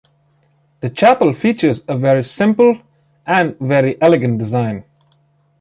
The 0.79 0.89
chapel 0.89 1.31
features 1.31 1.83
a 1.87 1.95
very 1.95 2.23
simple 2.23 2.81
and 3.27 3.55
very 3.59 4.01
elegant 4.01 4.39
design. 4.39 4.83